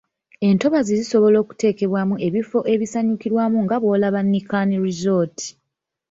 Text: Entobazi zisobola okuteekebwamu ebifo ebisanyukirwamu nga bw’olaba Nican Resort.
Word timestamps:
Entobazi 0.47 0.91
zisobola 0.99 1.37
okuteekebwamu 1.43 2.15
ebifo 2.27 2.59
ebisanyukirwamu 2.73 3.57
nga 3.65 3.75
bw’olaba 3.81 4.19
Nican 4.31 4.69
Resort. 4.85 5.37